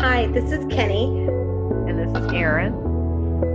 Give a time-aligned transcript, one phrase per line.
[0.00, 1.06] Hi, this is Kenny
[1.88, 2.72] And this is Erin.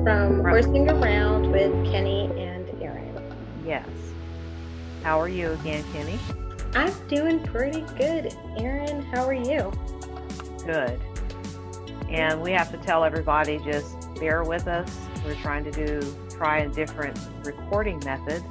[0.03, 0.41] from.
[0.41, 3.15] Horsing Around with Kenny and Erin.
[3.65, 3.87] Yes.
[5.03, 6.19] How are you again, Kenny?
[6.75, 8.35] I'm doing pretty good.
[8.57, 9.71] Erin, how are you?
[10.65, 10.99] Good.
[12.09, 14.89] And we have to tell everybody just bear with us.
[15.25, 18.43] We're trying to do try a different recording method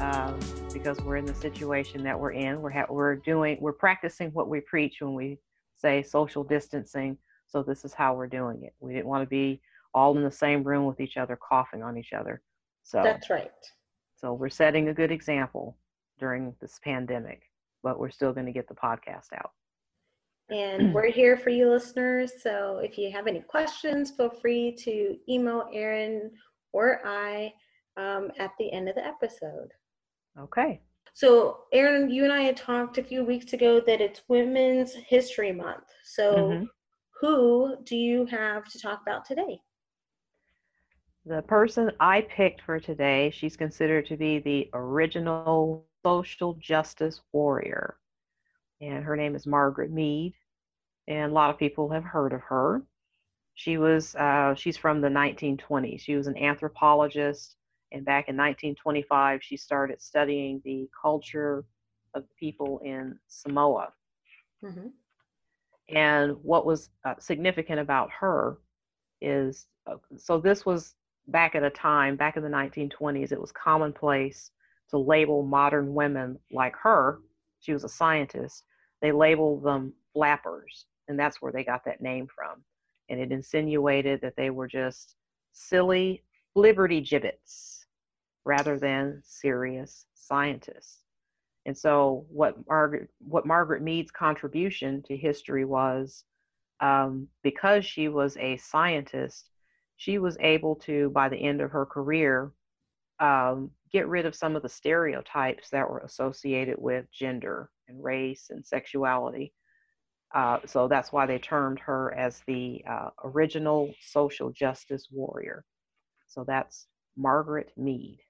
[0.00, 0.38] um,
[0.72, 2.60] because we're in the situation that we're in.
[2.60, 5.38] We're ha- we're doing we're practicing what we preach when we
[5.76, 7.16] say social distancing.
[7.50, 8.74] So this is how we're doing it.
[8.78, 9.60] We didn't want to be
[9.92, 12.42] all in the same room with each other, coughing on each other.
[12.84, 13.50] So That's right.
[14.14, 15.76] So we're setting a good example
[16.18, 17.42] during this pandemic,
[17.82, 19.50] but we're still going to get the podcast out.
[20.48, 22.32] And we're here for you listeners.
[22.42, 26.30] So if you have any questions, feel free to email Erin
[26.72, 27.52] or I
[27.96, 29.70] um, at the end of the episode.
[30.38, 30.80] Okay.
[31.14, 35.52] So, Erin, you and I had talked a few weeks ago that it's Women's History
[35.52, 35.84] Month.
[36.04, 36.68] So, Mhm.
[37.20, 39.60] Who do you have to talk about today?
[41.26, 47.98] The person I picked for today, she's considered to be the original social justice warrior.
[48.80, 50.34] And her name is Margaret Mead.
[51.08, 52.82] And a lot of people have heard of her.
[53.54, 56.00] She was, uh, she's from the 1920s.
[56.00, 57.56] She was an anthropologist.
[57.92, 61.64] And back in 1925, she started studying the culture
[62.14, 63.92] of people in Samoa.
[64.64, 64.88] Mm-hmm.
[65.94, 68.58] And what was uh, significant about her
[69.20, 70.94] is uh, so this was
[71.28, 74.50] back at a time, back in the 1920s, it was commonplace
[74.90, 77.20] to label modern women like her.
[77.60, 78.64] She was a scientist.
[79.00, 82.62] They labeled them flappers, and that's where they got that name from.
[83.08, 85.14] And it insinuated that they were just
[85.52, 87.86] silly liberty gibbets
[88.44, 90.98] rather than serious scientists.
[91.66, 96.24] And so, what Margaret, what Margaret Mead's contribution to history was,
[96.80, 99.50] um, because she was a scientist,
[99.96, 102.52] she was able to, by the end of her career,
[103.20, 108.46] um, get rid of some of the stereotypes that were associated with gender and race
[108.50, 109.52] and sexuality.
[110.34, 115.64] Uh, so that's why they termed her as the uh, original social justice warrior.
[116.28, 118.20] So that's Margaret Mead.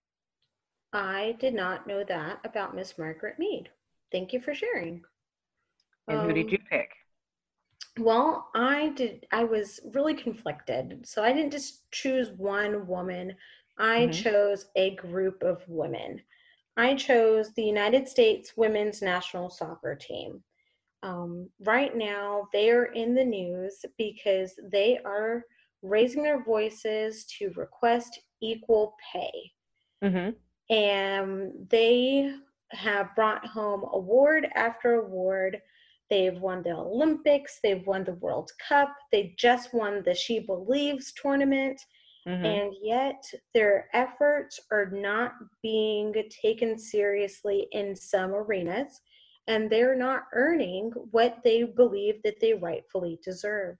[0.93, 3.71] I did not know that about Miss Margaret Mead.
[4.12, 5.05] Thank you for sharing.
[6.09, 6.91] And who did Um, you pick?
[7.99, 9.27] Well, I did.
[9.33, 11.06] I was really conflicted.
[11.06, 13.37] So I didn't just choose one woman.
[13.78, 14.12] I Mhm.
[14.12, 16.23] chose a group of women.
[16.77, 20.45] I chose the United States women's national soccer team.
[21.03, 25.45] Um, right now, they are in the news because they are
[25.83, 29.53] raising their voices to request equal pay.
[30.03, 30.31] Mm-hmm.
[30.71, 32.33] And they
[32.71, 35.61] have brought home award after award.
[36.09, 41.13] They've won the Olympics, they've won the World Cup, they just won the She Believes
[41.13, 41.81] tournament,
[42.29, 42.45] Mm-hmm.
[42.45, 45.33] and yet their efforts are not
[45.63, 49.01] being taken seriously in some arenas,
[49.47, 53.79] and they're not earning what they believe that they rightfully deserve.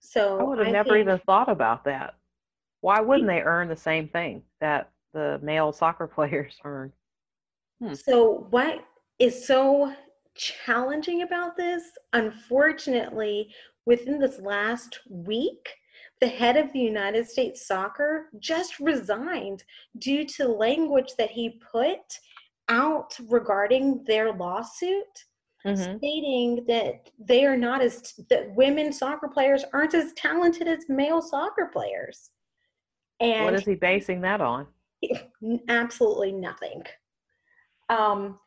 [0.00, 2.14] So I would have I never even thought about that.
[2.80, 6.92] Why wouldn't they earn the same thing that the male soccer players earn?
[7.80, 7.94] Hmm.
[7.94, 8.84] So, what
[9.18, 9.92] is so
[10.34, 11.82] challenging about this?
[12.12, 13.52] Unfortunately,
[13.86, 15.68] within this last week,
[16.20, 19.64] the head of the United States soccer just resigned
[19.98, 21.98] due to language that he put
[22.68, 25.24] out regarding their lawsuit,
[25.64, 25.96] Mm-hmm.
[25.98, 31.22] stating that they are not as that women soccer players aren't as talented as male
[31.22, 32.30] soccer players.
[33.20, 34.66] And What is he basing that on?
[35.68, 36.82] Absolutely nothing.
[37.88, 38.38] Um,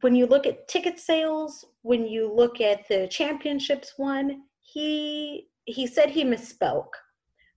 [0.00, 5.86] when you look at ticket sales, when you look at the championships one, he he
[5.86, 6.88] said he misspoke,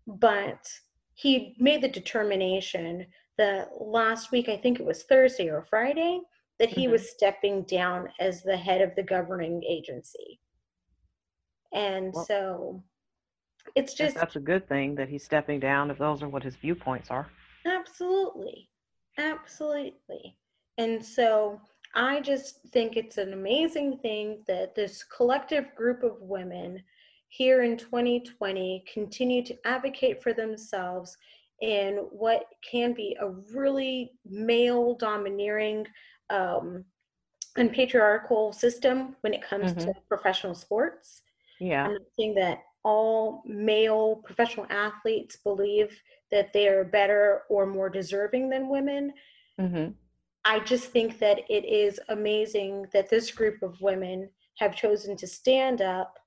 [0.05, 0.67] but
[1.13, 3.07] he made the determination
[3.37, 6.19] that last week, I think it was Thursday or Friday,
[6.59, 6.91] that he Mhm.
[6.91, 10.39] was stepping down as the head of the governing agency.
[11.73, 12.83] And Well- so
[13.75, 16.55] it's just that's a good thing that he's stepping down if those are what his
[16.57, 17.31] viewpoints are.
[17.81, 18.69] Absolutely.
[19.17, 20.37] Absolutely.
[20.77, 21.59] And so
[21.95, 26.81] I just think it's an amazing thing that this collective group of women
[27.27, 31.17] here in 2020 continue to advocate for themselves
[31.61, 35.85] in what can be a really male domineering
[36.29, 36.83] um,
[37.57, 41.21] and patriarchal system when it comes to professional sports.
[41.59, 41.85] Yeah.
[41.85, 46.01] I'm not saying that all male professional athletes believe
[46.31, 49.13] that they are better or more deserving than women.
[49.59, 49.91] Mm-hmm.
[50.45, 55.27] I just think that it is amazing that this group of women have chosen to
[55.27, 56.17] stand up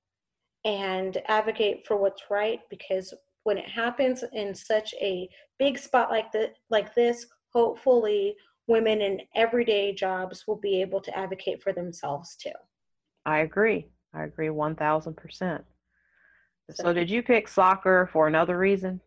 [0.63, 3.13] and advocate for what's right because
[3.43, 5.29] when it happens in such a
[5.59, 8.35] big spot like the, like this, hopefully
[8.67, 12.49] women in everyday jobs will be able to advocate for themselves too.
[13.25, 13.87] I agree.
[14.13, 15.63] I agree 1000%.
[16.71, 19.01] So, did you pick soccer for another reason?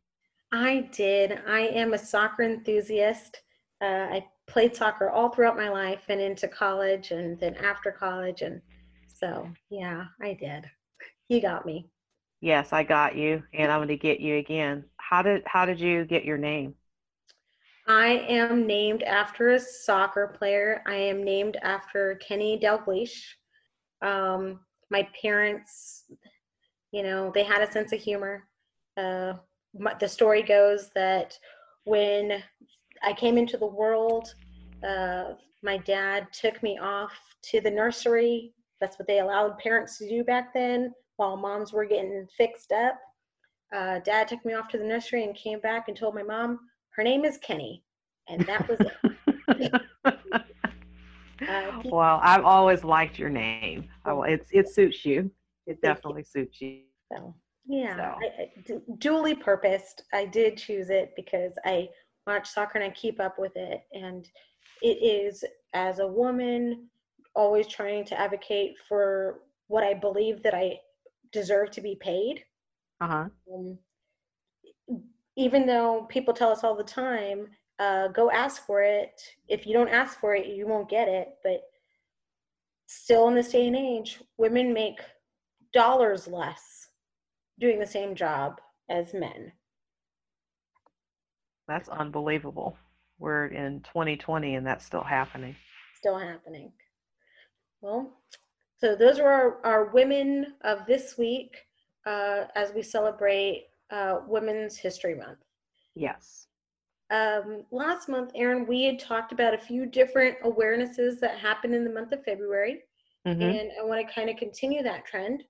[0.52, 1.40] I did.
[1.46, 3.42] I am a soccer enthusiast.
[3.80, 8.42] Uh, I played soccer all throughout my life and into college and then after college.
[8.42, 8.60] And
[9.06, 10.64] so, yeah, I did.
[11.28, 11.90] You got me.
[12.40, 14.84] Yes, I got you, and I'm going to get you again.
[14.96, 16.74] How did how did you get your name?
[17.86, 20.82] I am named after a soccer player.
[20.86, 23.24] I am named after Kenny Dalglish.
[24.02, 24.60] Um,
[24.90, 26.04] my parents,
[26.92, 28.44] you know, they had a sense of humor.
[28.96, 29.34] Uh,
[30.00, 31.38] the story goes that
[31.84, 32.42] when
[33.02, 34.32] I came into the world,
[34.86, 35.32] uh,
[35.62, 37.12] my dad took me off
[37.50, 38.52] to the nursery.
[38.80, 42.98] That's what they allowed parents to do back then while moms were getting fixed up.
[43.74, 46.58] Uh, dad took me off to the nursery and came back and told my mom
[46.90, 47.84] her name is Kenny,
[48.28, 49.72] and that was it.
[51.48, 53.88] uh, well, I've always liked your name.
[54.04, 55.30] Oh, it's it suits you.
[55.68, 56.42] It definitely you.
[56.44, 56.80] suits you.
[57.12, 57.34] So
[57.66, 58.02] yeah, so.
[58.02, 60.02] I, I, duly purposed.
[60.12, 61.88] I did choose it because I
[62.26, 64.26] watch soccer and I keep up with it, and
[64.82, 65.44] it is
[65.74, 66.88] as a woman
[67.34, 70.78] always trying to advocate for what I believe that I
[71.30, 72.42] deserve to be paid.
[73.00, 73.26] Uh-huh.
[73.54, 73.78] Um,
[75.36, 77.48] even though people tell us all the time,
[77.78, 79.20] uh, go ask for it.
[79.46, 81.28] If you don't ask for it, you won't get it.
[81.44, 81.60] But
[82.86, 85.00] still, in this day and age, women make
[85.72, 86.88] dollars less
[87.58, 88.60] doing the same job
[88.90, 89.52] as men.
[91.66, 92.76] That's unbelievable.
[93.18, 95.56] We're in 2020 and that's still happening.
[95.96, 96.72] Still happening.
[97.80, 98.18] Well,
[98.78, 101.56] so those are our, our women of this week
[102.06, 105.38] uh, as we celebrate uh, Women's History Month.
[105.94, 106.46] Yes.
[107.10, 111.84] Um, last month, Erin, we had talked about a few different awarenesses that happened in
[111.84, 112.82] the month of February,
[113.26, 113.40] mm-hmm.
[113.40, 115.44] and I want to kind of continue that trend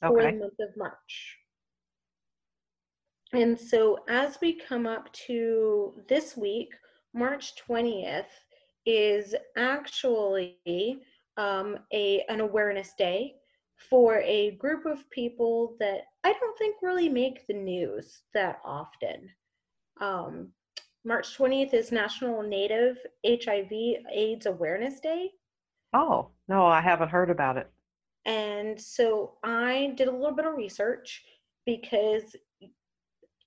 [0.00, 0.32] for okay.
[0.32, 1.38] the month of March.
[3.32, 6.72] And so, as we come up to this week,
[7.12, 8.24] March 20th
[8.84, 10.58] is actually
[11.36, 13.34] um, a an awareness day
[13.90, 19.28] for a group of people that I don't think really make the news that often.
[20.00, 20.48] Um,
[21.04, 22.96] March 20th is National Native
[23.26, 23.70] HIV
[24.12, 25.30] AIDS Awareness Day.
[25.92, 27.70] Oh, no, I haven't heard about it.
[28.26, 31.22] And so I did a little bit of research
[31.64, 32.36] because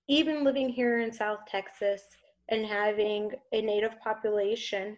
[0.07, 2.01] even living here in South Texas
[2.49, 4.97] and having a Native population,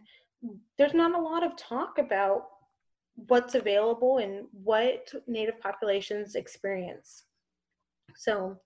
[0.78, 2.45] there's not a lot of talk about
[3.28, 7.24] what's available and what Native populations experience.
[8.16, 8.57] So,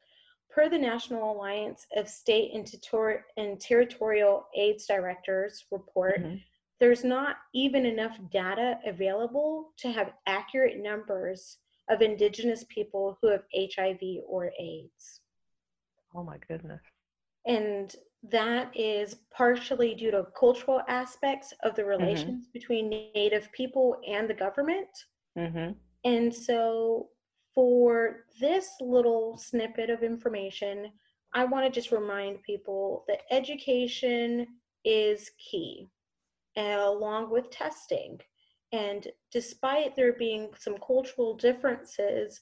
[0.50, 6.36] per the National Alliance of State and, Ter- and Territorial AIDS Directors report, mm-hmm.
[6.80, 11.58] There's not even enough data available to have accurate numbers
[11.90, 15.22] of Indigenous people who have HIV or AIDS.
[16.16, 16.82] Oh my goodness.
[17.46, 17.96] And
[18.32, 21.90] that is partially due to cultural aspects of the mm-hmm.
[21.90, 22.52] relations mm-hmm.
[22.54, 24.90] between Native people and the government.
[25.38, 25.74] Mm-hmm.
[26.06, 27.10] And so,
[27.54, 30.92] for this little snippet of information,
[31.34, 34.48] I want to just remind people that education
[34.84, 35.90] is key,
[36.58, 38.20] along with testing.
[38.72, 42.42] And despite there being some cultural differences,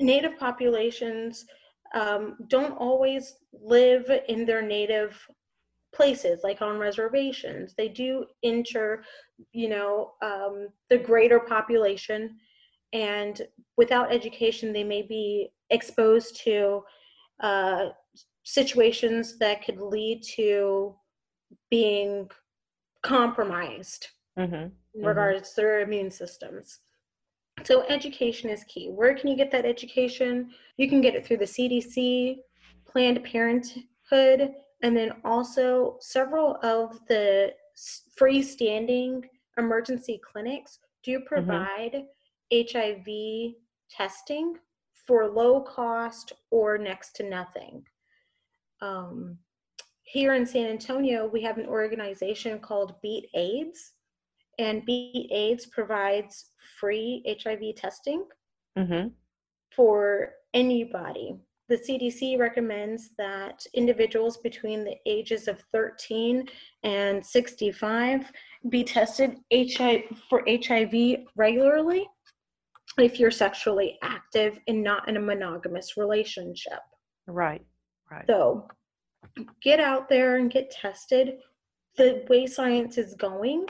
[0.00, 1.44] Native populations
[1.94, 5.20] um, don't always live in their native
[5.94, 9.02] places like on reservations they do enter
[9.52, 12.36] you know um, the greater population
[12.92, 13.42] and
[13.78, 16.82] without education they may be exposed to
[17.40, 17.86] uh,
[18.44, 20.94] situations that could lead to
[21.70, 22.28] being
[23.08, 24.54] compromised mm-hmm.
[24.54, 25.04] in mm-hmm.
[25.04, 26.80] regards to their immune systems
[27.64, 28.88] so education is key.
[28.88, 30.50] Where can you get that education?
[30.76, 32.38] You can get it through the CDC,
[32.86, 37.52] Planned Parenthood, and then also several of the
[38.18, 39.24] freestanding
[39.56, 41.26] emergency clinics do mm-hmm.
[41.26, 42.04] provide
[42.52, 42.78] mm-hmm.
[42.78, 43.54] HIV
[43.90, 44.54] testing
[45.06, 47.82] for low cost or next to nothing.
[48.80, 49.38] Um,
[50.08, 53.92] here in San Antonio, we have an organization called Beat AIDS,
[54.58, 56.46] and Beat AIDS provides
[56.80, 58.24] free HIV testing
[58.78, 59.08] mm-hmm.
[59.76, 61.36] for anybody.
[61.68, 66.48] The CDC recommends that individuals between the ages of 13
[66.84, 68.32] and 65
[68.70, 72.08] be tested HIV for HIV regularly.
[72.98, 76.80] if you're sexually active and not in a monogamous relationship.
[77.26, 77.62] Right.
[78.10, 78.24] Right.
[78.26, 78.66] So
[79.62, 81.38] get out there and get tested.
[81.96, 83.66] The way science is going,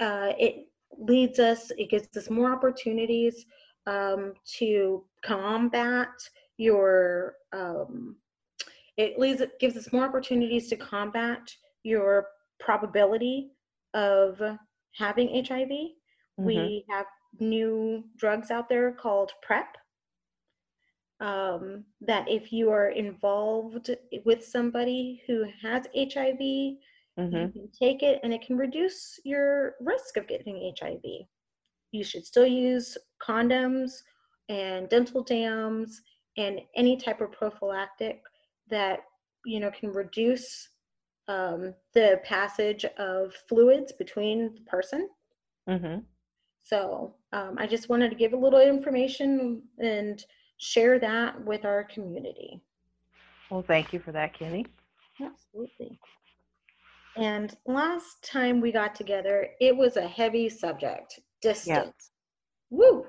[0.00, 3.44] uh, it leads us, it gives us more opportunities
[3.86, 6.08] um, to combat
[6.56, 8.16] your, um,
[8.96, 12.26] it leads, it gives us more opportunities to combat your
[12.58, 13.50] probability
[13.94, 14.40] of
[14.94, 15.68] having HIV.
[15.68, 15.94] Mhm.
[16.38, 17.06] We have
[17.38, 19.76] new drugs out there called PrEP.
[21.20, 23.90] Um, that if you are involved
[24.24, 26.78] with somebody who has HIV, you
[27.18, 27.52] Mhm.
[27.52, 31.28] can take it and it can reduce your risk of getting HIV.
[31.90, 34.02] You should still use condoms
[34.48, 36.02] and dental dams
[36.36, 38.22] and any type of prophylactic
[38.68, 39.00] that
[39.44, 40.68] you know can reduce
[41.26, 45.10] um, the passage of fluids between the person.
[45.66, 46.06] Mhm.
[46.62, 50.24] So um, I just wanted to give a little information and
[50.58, 52.60] share that with our community.
[53.50, 54.66] Well, thank you for that, Kenny.
[55.20, 55.98] Absolutely.
[57.16, 61.66] And last time we got together, it was a heavy subject, distance.
[61.66, 62.10] Yes.
[62.70, 63.06] Woo!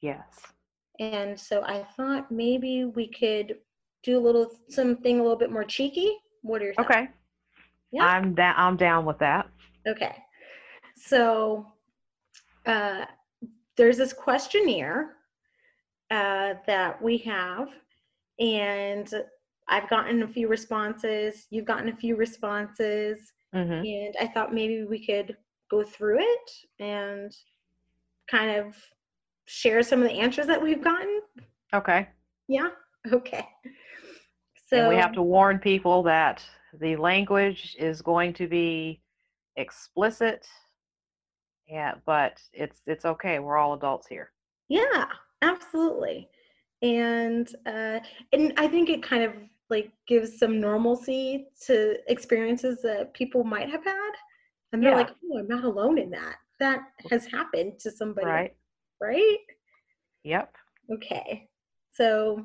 [0.00, 0.40] Yes.
[0.98, 3.56] And so I thought maybe we could
[4.02, 6.16] do a little something a little bit more cheeky.
[6.42, 6.90] What are your thoughts?
[6.90, 7.08] Okay.
[7.92, 8.04] Yeah.
[8.04, 8.54] I'm down.
[8.56, 9.48] I'm down with that.
[9.86, 10.16] Okay.
[10.96, 11.66] So
[12.66, 13.04] uh,
[13.76, 15.14] there's this questionnaire
[16.10, 17.68] uh, that we have,
[18.38, 19.12] and
[19.68, 21.46] I've gotten a few responses.
[21.50, 23.80] You've gotten a few responses, Mhm.
[23.86, 25.36] and I thought maybe we could
[25.70, 27.36] go through it and
[28.30, 28.76] kind of
[29.46, 31.22] share some of the answers that we've gotten.
[31.72, 32.08] Okay.
[32.48, 32.70] Yeah.
[33.12, 33.46] Okay.
[34.66, 39.00] So and we have to warn people that the language is going to be
[39.56, 40.46] explicit.
[41.66, 43.38] Yeah, but it's it's okay.
[43.38, 44.32] We're all adults here.
[44.68, 45.06] Yeah,
[45.42, 46.28] absolutely.
[46.82, 48.00] And uh,
[48.32, 49.32] and I think it kind of
[49.70, 54.12] like gives some normalcy to experiences that people might have had,
[54.72, 54.96] and they're Yeah.
[54.98, 56.36] like, "Oh, I'm not alone in that.
[56.60, 56.80] That
[57.10, 58.56] has happened to somebody, Right.
[59.00, 59.38] right?"
[60.24, 60.56] Yep.
[60.92, 61.48] Okay.
[61.90, 62.44] So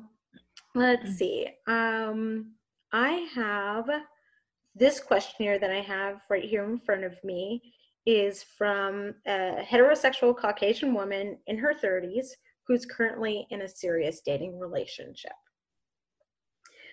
[0.74, 1.16] let's Mm.
[1.16, 1.48] see.
[1.66, 2.54] Um,
[2.92, 3.88] I have
[4.74, 7.72] this questionnaire that I have right here in front of me
[8.06, 14.58] is from a heterosexual Caucasian woman in her 30s who's currently in a serious dating
[14.58, 15.32] relationship.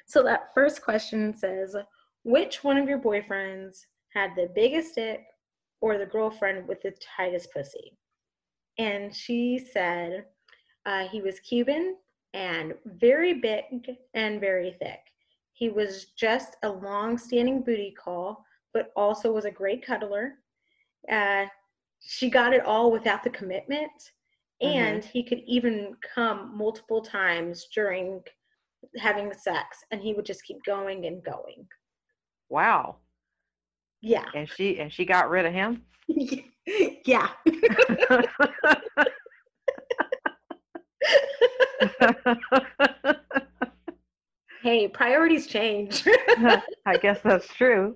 [0.06, 1.76] So that first question says,
[2.24, 5.22] which one of your boyfriends had the biggest dick
[5.80, 7.98] or the girlfriend with the tightest pussy?
[8.78, 10.26] And she said,
[10.86, 11.96] uh, he was Cuban
[12.34, 15.00] and very big and very thick.
[15.54, 20.36] He was just a long standing booty call, but also was a great cuddler.
[21.12, 21.46] Uh,
[22.00, 23.92] she got it all without the commitment,
[24.62, 28.22] and he could even come multiple times during
[28.98, 31.68] having sex, and he would just keep going and going.
[32.50, 32.98] Wow.
[34.02, 34.26] Yeah.
[34.36, 35.84] And she and she got rid of him.
[37.06, 37.30] yeah.
[44.62, 46.04] hey, priorities change.
[46.86, 47.96] I guess that's true.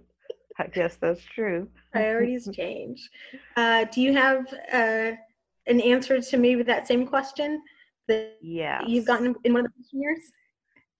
[0.57, 1.67] I guess that's true.
[1.91, 3.09] priorities change.
[3.57, 5.11] Uh, do you have uh,
[5.67, 7.61] an answer to maybe that same question
[8.07, 8.83] that Yes.
[8.87, 10.19] you've gotten in one of the questionnaires?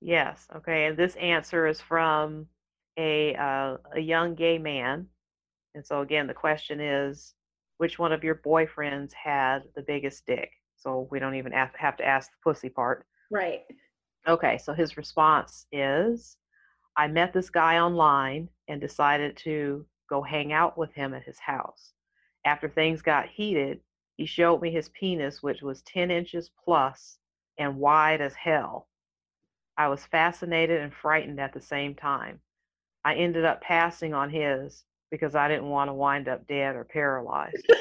[0.02, 0.48] Yes.
[0.56, 0.86] Okay.
[0.88, 2.48] And this answer is from
[2.98, 5.08] a uh, a young gay man.
[5.74, 7.34] And so again, the question is,
[7.78, 10.52] which one of your boyfriends had the biggest dick?
[10.78, 13.06] So we don't even have have to ask the pussy part.
[13.32, 13.62] Right.
[14.28, 14.58] Okay.
[14.58, 16.38] So his response is,
[16.98, 21.40] I met this guy online and decided to go hang out with him at his
[21.40, 21.94] house.
[22.46, 23.80] After things got heated,
[24.18, 27.18] he showed me his penis, which was 10 inches plus
[27.58, 28.88] and wide as hell.
[29.78, 32.40] I was fascinated and frightened at the same time.
[33.04, 36.84] I ended up passing on his because I didn't want to wind up dead or
[36.86, 37.66] paralyzed.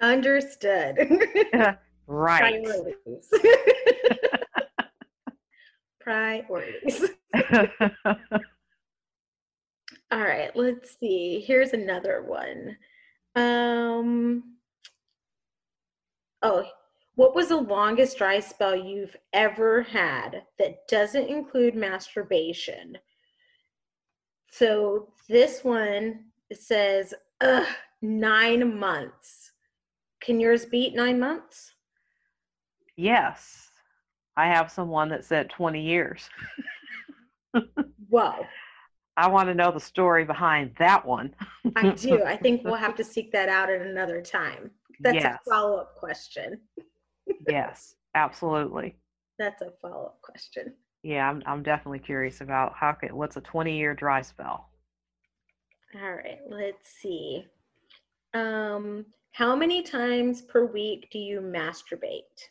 [0.00, 0.98] Understood.
[2.06, 2.62] right.
[2.64, 3.30] Priorities.
[6.00, 7.10] Priorities.
[10.14, 11.42] All right, let's see.
[11.44, 12.76] Here's another one.
[13.34, 14.54] Um,
[16.40, 16.64] oh,
[17.16, 22.96] what was the longest dry spell you've ever had that doesn't include masturbation?
[24.52, 27.66] So this one says Ugh,
[28.00, 29.50] nine months.
[30.20, 31.72] Can yours beat nine months?
[32.96, 33.68] yes.
[34.36, 36.28] I have someone that said 20 years.
[38.08, 38.46] Whoa.
[39.16, 41.34] I want to know the story behind that one.
[41.76, 42.22] I do.
[42.26, 44.70] I think we'll have to seek that out at another time.
[45.00, 45.38] That's Yes.
[45.46, 46.60] a follow up question.
[47.48, 48.96] yes, absolutely.
[49.38, 50.74] That's a follow up question.
[51.02, 54.70] Yeah, I'm I'm definitely curious about how could what's a 20 year dry spell?
[55.94, 57.46] All right, let's see.
[58.32, 62.48] Um, how many times per week do you masturbate?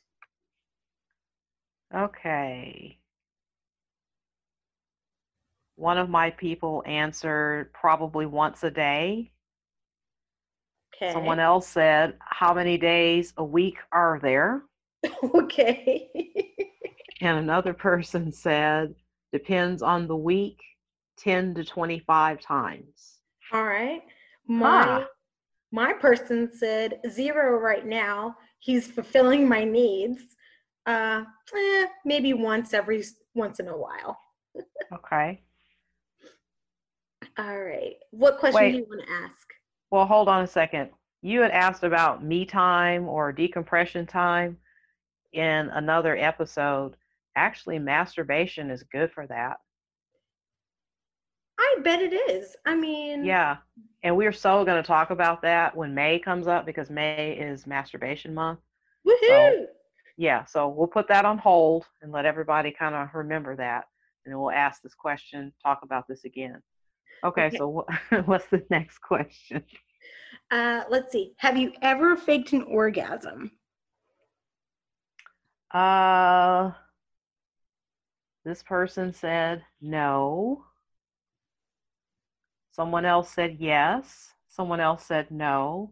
[1.96, 2.98] Okay.
[5.76, 9.32] One of my people answered probably once a day.
[10.96, 11.12] Okay.
[11.12, 14.64] Someone else said, How many days a week are there?
[15.36, 16.10] okay.
[17.22, 18.94] And another person said,
[19.32, 20.60] Depends on the week,
[21.18, 23.20] 10 to 25 times.
[23.52, 24.02] All right.
[24.48, 25.06] My Huh.
[25.72, 28.36] my person said zero right now.
[28.60, 30.22] He's fulfilling my needs.
[30.86, 31.24] Uh,
[31.56, 33.04] eh, maybe once every
[33.34, 34.20] once in a while.
[34.94, 35.42] Okay.
[37.38, 37.96] All right.
[38.12, 38.72] What question Wait.
[38.72, 39.48] do you want to ask?
[39.92, 40.90] Well, hold on a second.
[41.22, 44.58] You had asked about me time or decompression time
[45.32, 46.96] in another episode.
[47.36, 49.58] Actually, masturbation is good for that.
[51.60, 52.56] I bet it is.
[52.66, 53.58] I mean, Yeah.
[54.04, 57.66] And we're so going to talk about that when May comes up because May is
[57.66, 58.60] masturbation month.
[59.08, 59.66] Woohoo!
[60.18, 60.46] Yeah.
[60.46, 63.86] So we'll put that on hold and let everybody kind of remember that.
[64.26, 66.62] And then we'll ask this question, talk about this again.
[67.24, 67.48] Okay.
[67.48, 67.58] Okay.
[67.58, 69.64] So wh- what's the next question?
[70.52, 71.34] Uh, let's see.
[71.38, 73.52] Have you ever faked an orgasm?
[75.72, 76.72] Uh,
[78.46, 80.66] this person said no.
[82.72, 84.34] Someone else said yes.
[84.50, 85.92] Someone else said no.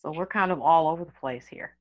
[0.00, 1.76] So we're kind of all over the place here.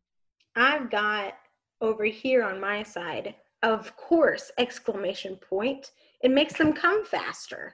[0.56, 1.36] I've got
[1.80, 5.92] over here on my side, of course, exclamation point.
[6.22, 7.74] It makes them come faster.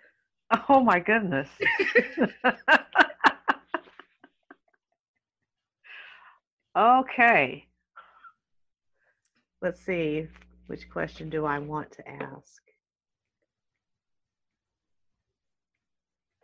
[0.70, 1.50] Oh my goodness.
[6.77, 7.66] okay.
[9.62, 10.27] Let's see.
[10.68, 12.62] Which question do I want to ask?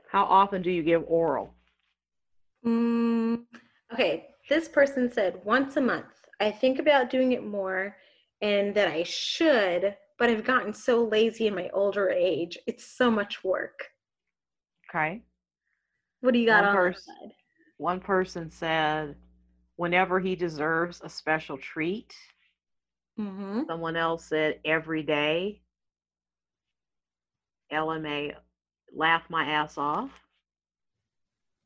[0.09, 1.53] How often do you give oral?
[2.65, 3.43] Mm,
[3.91, 6.05] okay, this person said once a month.
[6.39, 7.95] I think about doing it more
[8.41, 12.57] and that I should, but I've gotten so lazy in my older age.
[12.67, 13.92] It's so much work.
[14.93, 15.21] Okay.
[16.21, 17.31] What do you got One on pers- side?
[17.77, 19.15] One person said,
[19.75, 22.13] whenever he deserves a special treat.
[23.19, 23.63] Mm-hmm.
[23.67, 25.61] Someone else said, every day.
[27.71, 28.35] LMA,
[28.95, 30.11] laugh my ass off.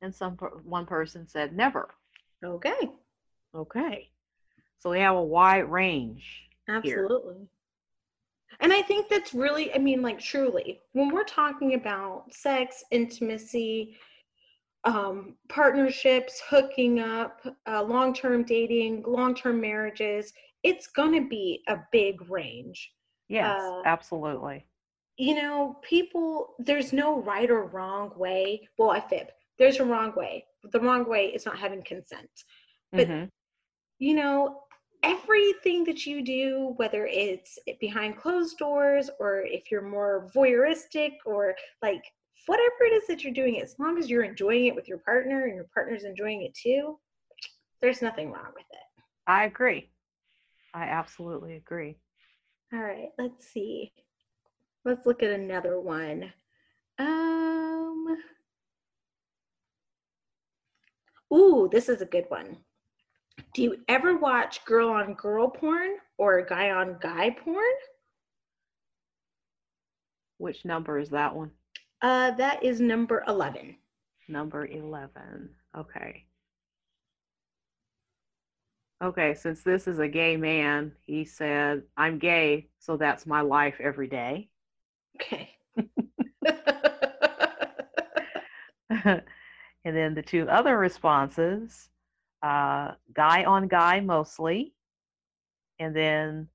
[0.02, 1.90] And some one person said, never.
[2.44, 2.90] Okay,
[3.54, 4.10] Okay.
[4.80, 6.48] So we have a wide range.
[6.70, 7.48] absolutely.
[8.60, 13.98] And I think that's really, I mean, like, truly, when we're talking about sex, intimacy,
[14.84, 20.34] um, partnerships, hooking up, uh, long term dating, long term marriages,
[20.64, 22.92] it's going to be a big range.
[23.28, 24.66] Yes, Uh, absolutely.
[25.18, 28.68] You know, people, there's no right or wrong way.
[28.78, 29.28] Well, I fib.
[29.58, 30.46] There's a wrong way.
[30.64, 32.30] The wrong way is not having consent.
[32.94, 33.30] but- Mhm.
[34.00, 34.64] you know,
[35.04, 41.56] everything that you do, whether it's behind closed doors or if you're more voyeuristic or
[41.82, 42.04] like
[42.46, 45.46] whatever it is that you're doing, as long as you're enjoying it with your partner
[45.46, 46.98] and your partner's enjoying it too,
[47.82, 49.04] there's nothing wrong with it.
[49.28, 49.90] I agree.
[50.74, 51.98] I absolutely agree.
[52.74, 53.92] All right, let's see.
[54.86, 56.32] Let's look at another one.
[57.00, 58.18] Um,
[61.34, 62.58] ooh, this is a good one.
[63.54, 67.64] Do you ever watch girl on girl porn or guy on guy porn?
[70.38, 71.52] Which number is that one?
[72.02, 73.76] Uh, that is number 11.
[74.28, 75.50] Number 11.
[75.76, 76.26] Okay.
[79.04, 83.76] Okay, since this is a gay man, he said, I'm gay, so that's my life
[83.80, 84.50] every day.
[85.16, 85.50] Okay.
[88.90, 89.22] and
[89.84, 91.90] then the two other responses
[92.44, 94.74] uh, guy on guy mostly,
[95.80, 96.48] and then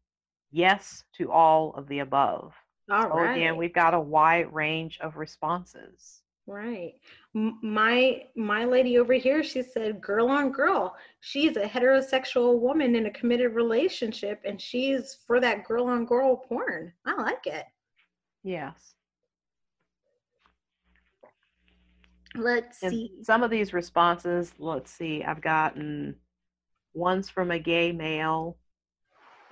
[0.51, 2.55] yes to all of the above.
[2.91, 3.37] All so right.
[3.37, 6.23] again, we've got a wide range of responses.
[6.47, 6.95] Right.
[7.35, 10.97] M- My my lady over here, she said girl on girl.
[11.21, 16.37] She's a heterosexual woman in a committed relationship and she's for that girl on girl
[16.37, 16.93] porn.
[17.07, 17.65] I like it.
[18.43, 18.95] Yes.
[22.35, 23.11] Let's And see.
[23.23, 26.17] some of these responses, let's see, I've gotten
[26.95, 28.59] one's from a gay male,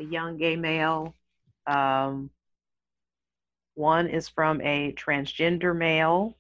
[0.00, 1.14] a young gay male.
[1.66, 2.30] Um,
[3.74, 6.36] one is from a transgender male,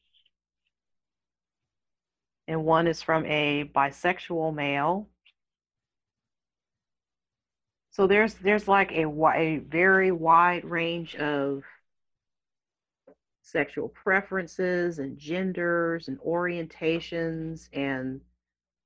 [2.46, 5.08] and one is from a bisexual male.
[7.90, 11.62] So there's there's like a, a very wide range of
[13.42, 18.20] sexual preferences and genders and orientations and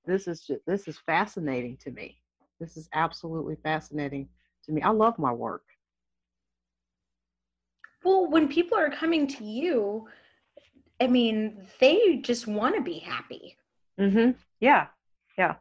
[0.06, 2.20] this is just, this is fascinating to me.
[2.60, 4.28] This is absolutely fascinating
[4.64, 4.82] to me.
[4.82, 5.64] I love my work.
[8.04, 10.06] Well, when people are coming to you,
[11.00, 13.56] I mean, they just want to be happy.
[13.98, 14.88] mm-hmm Yeah.
[15.38, 15.56] Yeah.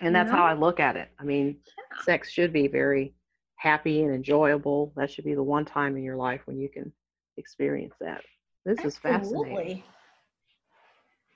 [0.00, 1.10] And that's how I look at it.
[1.18, 2.02] I mean, yeah.
[2.04, 3.14] sex should be very
[3.56, 4.92] happy and enjoyable.
[4.94, 6.92] That should be the one time in your life when you can
[7.38, 8.22] experience that.
[8.64, 8.88] This Absolutely.
[8.88, 9.82] is fascinating.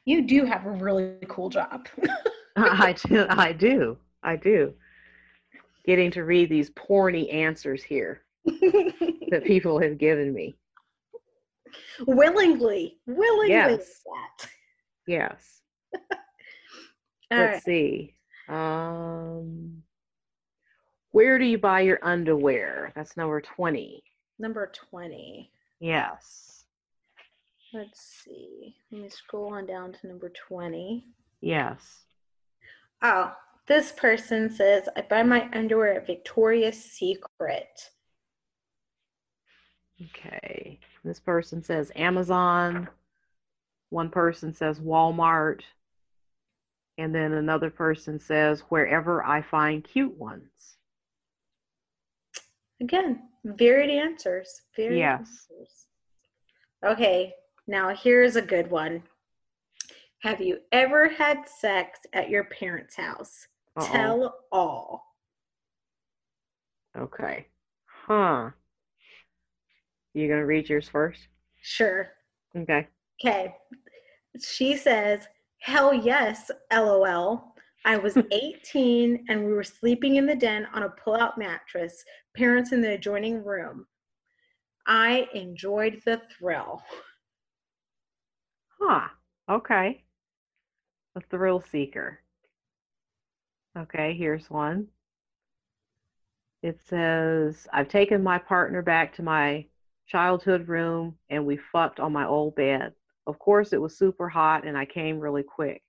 [0.05, 1.87] You do have a really cool job.
[2.57, 3.27] I do.
[3.31, 3.97] I do.
[4.23, 4.75] I do.
[5.87, 10.55] Getting to read these porny answers here that people have given me.
[12.07, 12.99] Willingly.
[13.07, 13.49] Willingly.
[13.49, 14.03] Yes.
[15.07, 15.61] Yes.
[17.31, 17.63] Let's right.
[17.63, 18.15] see.
[18.49, 19.83] Um,
[21.13, 22.93] where do you buy your underwear?
[22.95, 24.03] That's number 20.
[24.39, 25.51] Number 20.
[25.83, 26.65] Yes.
[27.75, 28.77] Let's see.
[28.93, 31.05] Let me scroll on down to number 20.
[31.41, 32.05] Yes.
[33.03, 33.33] Oh,
[33.67, 37.91] this person says, I buy my underwear at Victoria's Secret.
[40.01, 40.79] Okay.
[41.05, 42.87] This person says Amazon.
[43.91, 45.63] One person says Walmart.
[46.97, 50.77] And then another person says wherever I find cute ones.
[52.81, 54.63] Again, varied answers.
[54.77, 55.19] Varied yes.
[55.21, 55.87] Answers.
[56.85, 57.35] Okay,
[57.67, 59.03] now here's a good one.
[60.21, 63.47] Have you ever had sex at your parents' house?
[63.77, 63.87] Uh-oh.
[63.87, 65.05] Tell all.
[66.97, 67.47] Okay.
[67.87, 68.51] Huh.
[70.15, 71.21] You gonna read yours first?
[71.63, 72.11] Sure.
[72.57, 72.87] Okay.
[73.25, 73.55] Okay.
[74.41, 75.27] She says,
[75.59, 77.55] Hell yes, lol.
[77.85, 82.05] I was 18 and we were sleeping in the den on a pull out mattress,
[82.35, 83.87] parents in the adjoining room.
[84.87, 86.83] I enjoyed the thrill.
[88.81, 89.09] Huh.
[89.49, 90.05] Okay.
[91.15, 92.21] A thrill seeker.
[93.77, 94.89] Okay, here's one.
[96.63, 99.67] It says, I've taken my partner back to my
[100.07, 102.93] childhood room and we fucked on my old bed.
[103.27, 105.83] Of course, it was super hot and I came really quick.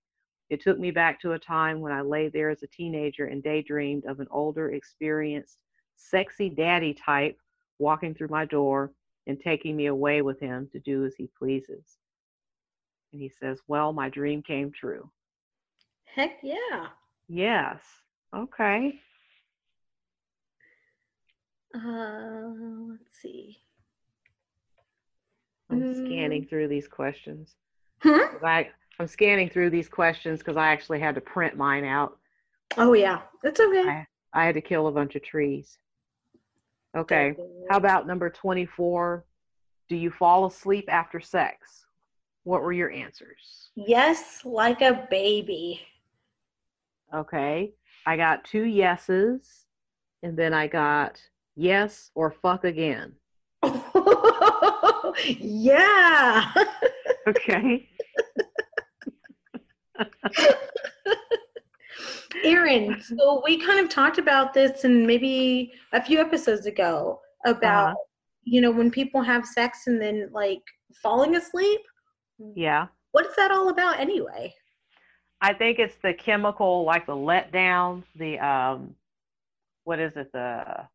[0.50, 3.44] It took me back to a time when I lay there as a teenager and
[3.44, 5.58] daydreamed of an older, experienced,
[5.96, 7.38] sexy daddy type
[7.80, 8.92] walking through my door
[9.28, 11.98] and taking me away with him to do as he pleases.
[13.12, 15.10] And he says, Well, my dream came true.
[16.06, 16.88] Heck yeah.
[17.28, 17.80] Yes.
[18.36, 19.00] Okay.
[21.76, 22.52] Uh,
[22.90, 23.58] let's see.
[25.70, 26.06] I'm mm.
[26.06, 27.56] scanning through these questions.
[28.00, 28.28] Huh?
[28.44, 32.18] I, I'm scanning through these questions because I actually had to print mine out.
[32.78, 33.88] Oh yeah, that's okay.
[33.88, 35.78] I, I had to kill a bunch of trees.
[36.96, 37.36] Okay.
[37.70, 39.26] How about number 24?
[39.90, 41.86] Do you fall asleep after sex?
[42.44, 43.72] What were your answers?
[43.76, 45.82] Yes, like a baby.
[47.14, 47.74] Okay.
[48.06, 49.66] I got two yeses,
[50.24, 51.22] and then I got
[51.56, 53.14] yes or fuck again.
[55.40, 56.52] yeah.
[57.28, 57.90] okay.
[62.44, 67.92] Erin, so we kind of talked about this and maybe a few episodes ago about
[67.92, 68.04] uh-huh.
[68.44, 70.62] you know when people have sex and then like
[71.02, 71.82] falling asleep.
[72.56, 72.88] Yeah.
[73.12, 74.54] What is that all about anyway?
[75.42, 78.96] I think it's the chemical like the letdown, the um
[79.84, 80.88] what is it the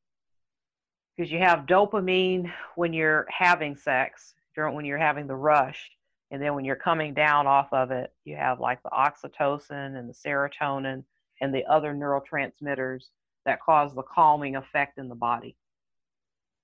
[1.16, 5.90] because you have dopamine when you're having sex, during when you're having the rush,
[6.30, 10.08] and then when you're coming down off of it, you have like the oxytocin and
[10.08, 11.04] the serotonin
[11.40, 13.04] and the other neurotransmitters
[13.44, 15.56] that cause the calming effect in the body.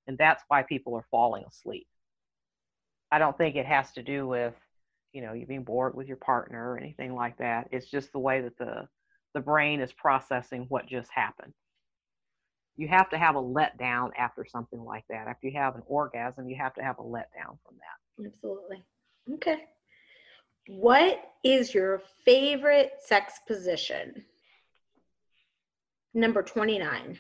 [0.07, 1.87] And that's why people are falling asleep.
[3.11, 4.55] I don't think it has to do with,
[5.13, 7.69] you know, you being bored with your partner or anything like that.
[7.71, 8.89] It's just the way that the
[9.35, 11.53] the brain is processing what just happened.
[12.77, 15.29] You have to have a letdown after something like that.
[15.29, 18.27] After you have an orgasm, you have to have a letdown from that.
[18.27, 18.85] Absolutely.
[19.35, 19.65] Okay.
[20.67, 24.25] What is your favorite sex position?
[26.15, 27.19] Number 29.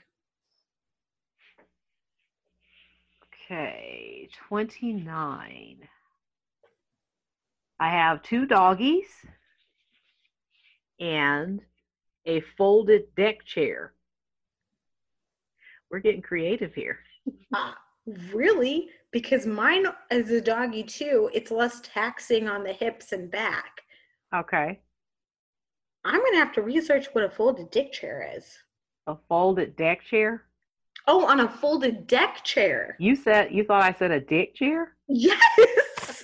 [3.50, 5.78] Okay, 29.
[7.80, 9.09] I have two doggies
[11.00, 11.61] and
[12.24, 13.92] a folded deck chair.
[15.90, 16.98] We're getting creative here.
[17.52, 17.76] Ah,
[18.33, 21.30] really, because mine is a doggy too.
[21.35, 23.83] It's less taxing on the hips and back.
[24.35, 24.80] Okay.
[26.04, 28.59] I'm gonna have to research what a folded dick chair is.
[29.06, 30.44] A folded deck chair?
[31.06, 32.96] Oh, on a folded deck chair.
[32.98, 34.94] You said you thought I said a dick chair?
[35.08, 35.40] Yes.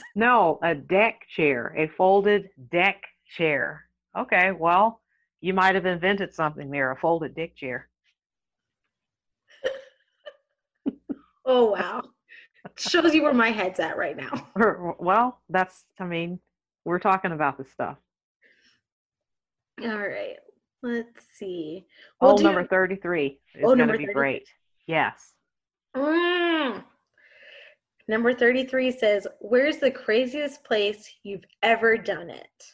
[0.17, 3.01] No, a deck chair, a folded deck
[3.37, 3.85] chair.
[4.19, 5.01] Okay, well,
[5.41, 7.89] you might have invented something there, a folded dick chair.
[11.45, 12.03] Oh wow.
[12.77, 14.49] Shows you where my head's at right now.
[14.99, 16.39] Well, that's I mean,
[16.85, 17.97] we're talking about this stuff.
[19.83, 20.37] All right.
[20.83, 21.87] Let's see.
[22.21, 24.15] Oh, Well, do number you- 33 is Oh, going to be 33.
[24.15, 24.49] great.
[24.87, 25.35] Yes.
[25.95, 26.85] Mm.
[28.09, 32.65] Number 33 says, Where's the craziest place you've ever done it?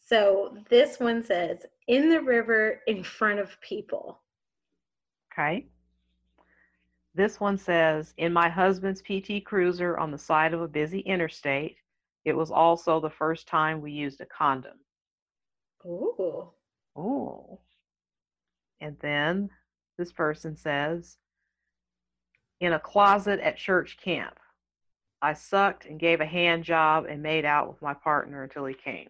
[0.00, 4.20] So this one says, In the river in front of people.
[5.32, 5.66] Okay.
[7.14, 11.76] This one says, in my husband's PT Cruiser on the side of a busy interstate.
[12.24, 14.78] It was also the first time we used a condom.
[15.86, 16.50] Ooh.
[17.00, 17.60] Oh.
[18.80, 19.50] And then
[19.98, 21.16] this person says,
[22.60, 24.38] in a closet at church camp.
[25.22, 28.74] I sucked and gave a hand job and made out with my partner until he
[28.74, 29.08] came.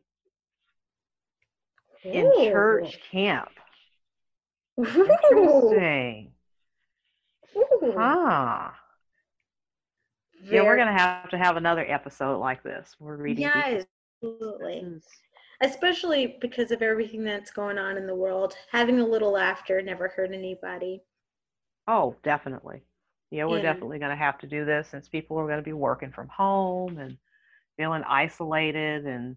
[2.02, 3.50] In church camp.
[4.78, 6.32] Interesting.
[7.56, 7.94] Ooh.
[7.96, 8.70] Huh.
[10.42, 12.96] Yeah, we're gonna have to have another episode like this.
[12.98, 13.42] We're reading.
[13.42, 13.84] Yes,
[14.22, 15.00] absolutely.
[15.62, 18.56] Especially because of everything that's going on in the world.
[18.70, 21.02] Having a little laughter never hurt anybody.
[21.86, 22.82] Oh, definitely.
[23.30, 26.12] Yeah, we're And- definitely gonna have to do this since people are gonna be working
[26.12, 27.16] from home and
[27.76, 29.36] feeling isolated and